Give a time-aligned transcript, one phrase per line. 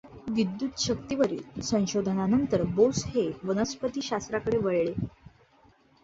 [0.27, 4.93] विद्युतशक्तीवरील संशोधनानंतर बोस हे वनस्पतिशास्त्राकडे वळले.